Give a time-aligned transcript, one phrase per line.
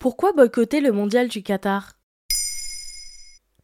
[0.00, 1.98] Pourquoi boycotter le mondial du Qatar?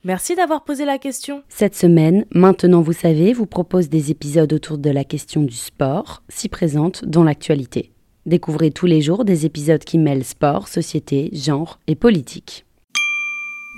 [0.04, 1.43] Merci d'avoir posé la question.
[1.49, 6.22] Cette semaine, Maintenant vous savez, vous propose des épisodes autour de la question du sport,
[6.29, 7.91] si présente dans l'actualité.
[8.27, 12.67] Découvrez tous les jours des épisodes qui mêlent sport, société, genre et politique.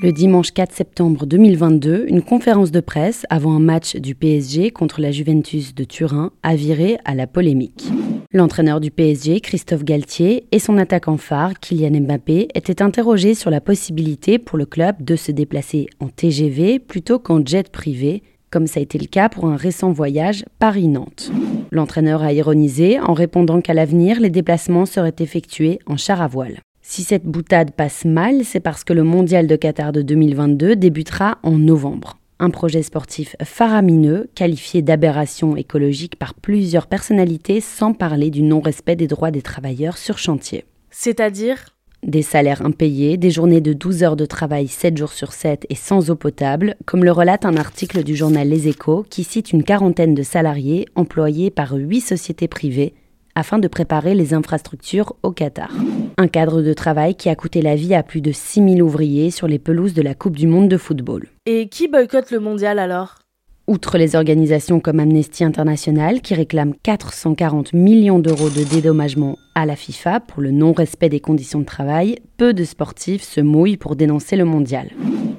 [0.03, 5.01] Le dimanche 4 septembre 2022, une conférence de presse avant un match du PSG contre
[5.01, 7.89] la Juventus de Turin a viré à la polémique.
[8.35, 13.63] L'entraîneur du PSG, Christophe Galtier, et son attaquant phare, Kylian Mbappé, étaient interrogés sur la
[13.63, 18.81] possibilité pour le club de se déplacer en TGV plutôt qu'en jet privé, comme ça
[18.81, 21.33] a été le cas pour un récent voyage Paris-Nantes.
[21.73, 26.59] L'entraîneur a ironisé en répondant qu'à l'avenir, les déplacements seraient effectués en char à voile.
[26.83, 31.39] Si cette boutade passe mal, c'est parce que le mondial de Qatar de 2022 débutera
[31.43, 32.18] en novembre.
[32.41, 39.09] Un projet sportif faramineux, qualifié d'aberration écologique par plusieurs personnalités, sans parler du non-respect des
[39.09, 40.65] droits des travailleurs sur chantier.
[40.91, 41.75] C'est-à-dire?
[42.05, 45.75] Des salaires impayés, des journées de 12 heures de travail 7 jours sur 7 et
[45.75, 49.65] sans eau potable, comme le relate un article du journal Les Échos qui cite une
[49.65, 52.95] quarantaine de salariés employés par huit sociétés privées
[53.39, 55.71] afin de préparer les infrastructures au Qatar.
[56.17, 59.47] Un cadre de travail qui a coûté la vie à plus de 6000 ouvriers sur
[59.47, 61.29] les pelouses de la Coupe du Monde de football.
[61.47, 63.21] Et qui boycotte le mondial alors?
[63.69, 69.77] Outre les organisations comme Amnesty International qui réclament 440 millions d'euros de dédommagement à la
[69.77, 74.35] FIFA pour le non-respect des conditions de travail, peu de sportifs se mouillent pour dénoncer
[74.35, 74.91] le mondial.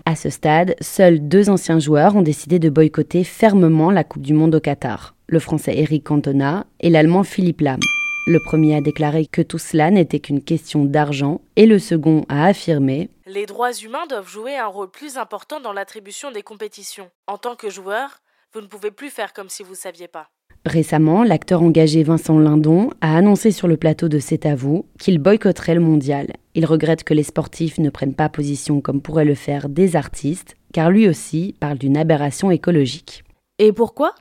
[0.06, 4.34] À ce stade, seuls deux anciens joueurs ont décidé de boycotter fermement la Coupe du
[4.34, 7.80] Monde au Qatar le français Eric Cantona et l'allemand Philippe Lam.
[8.28, 12.46] Le premier a déclaré que tout cela n'était qu'une question d'argent et le second a
[12.46, 17.10] affirmé Les droits humains doivent jouer un rôle plus important dans l'attribution des compétitions.
[17.28, 18.22] En tant que joueur,
[18.54, 20.30] vous ne pouvez plus faire comme si vous ne saviez pas.
[20.66, 25.20] Récemment, l'acteur engagé Vincent Lindon a annoncé sur le plateau de C'est à vous qu'il
[25.20, 26.28] boycotterait le mondial.
[26.54, 30.56] Il regrette que les sportifs ne prennent pas position comme pourraient le faire des artistes,
[30.74, 33.24] car lui aussi parle d'une aberration écologique.
[33.58, 34.14] Et pourquoi?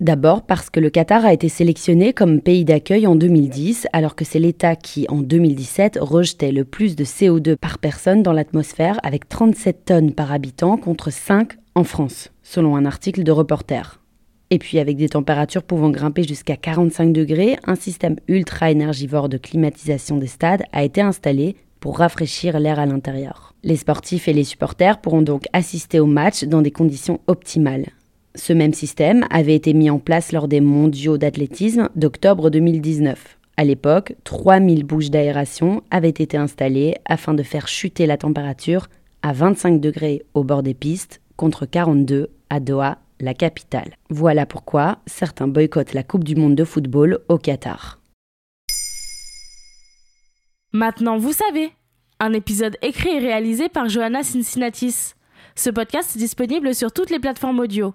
[0.00, 4.24] D'abord parce que le Qatar a été sélectionné comme pays d'accueil en 2010, alors que
[4.24, 9.28] c'est l'État qui, en 2017, rejetait le plus de CO2 par personne dans l'atmosphère, avec
[9.28, 14.00] 37 tonnes par habitant contre 5 en France, selon un article de Reporter.
[14.50, 19.36] Et puis avec des températures pouvant grimper jusqu'à 45 degrés, un système ultra énergivore de
[19.36, 23.52] climatisation des stades a été installé pour rafraîchir l'air à l'intérieur.
[23.64, 27.86] Les sportifs et les supporters pourront donc assister au match dans des conditions optimales.
[28.38, 33.36] Ce même système avait été mis en place lors des mondiaux d'athlétisme d'octobre 2019.
[33.56, 38.86] À l'époque, 3000 bouches d'aération avaient été installées afin de faire chuter la température
[39.22, 43.96] à 25 degrés au bord des pistes contre 42 à Doha, la capitale.
[44.08, 47.98] Voilà pourquoi certains boycottent la Coupe du Monde de football au Qatar.
[50.72, 51.72] Maintenant, vous savez,
[52.20, 55.14] un épisode écrit et réalisé par Johanna Cincinnatis.
[55.56, 57.94] Ce podcast est disponible sur toutes les plateformes audio.